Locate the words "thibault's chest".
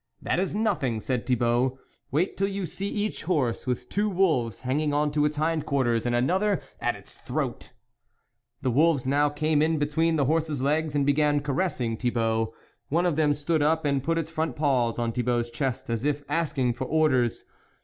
15.11-15.87